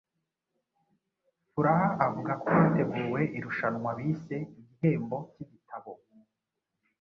Furaha 1.51 1.87
avuga 2.05 2.31
ko 2.41 2.47
hateguwe 2.57 3.21
irushanwa 3.37 3.89
bise 3.99 4.35
‘igihembo 4.61 5.17
cy’igitabo’ 5.33 5.91